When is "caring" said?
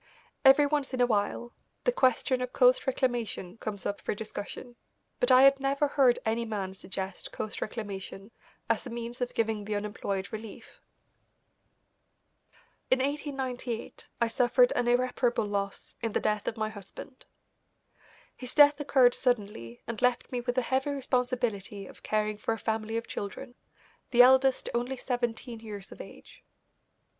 22.01-22.39